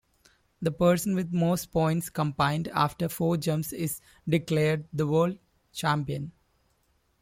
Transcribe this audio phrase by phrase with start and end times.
[0.63, 5.37] The person with most points combined after four jumps is declared the World
[5.73, 6.31] Champion.